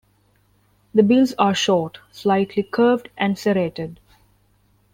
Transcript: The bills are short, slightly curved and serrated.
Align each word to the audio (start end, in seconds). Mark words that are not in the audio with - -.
The 0.95 1.03
bills 1.03 1.35
are 1.37 1.53
short, 1.53 1.99
slightly 2.11 2.63
curved 2.63 3.09
and 3.17 3.37
serrated. 3.37 3.99